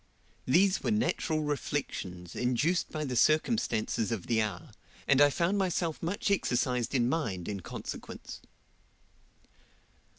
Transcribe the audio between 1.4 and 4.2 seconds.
reflections, induced by the circumstances